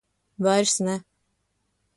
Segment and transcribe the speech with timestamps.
[0.45, 0.95] Vairs ne.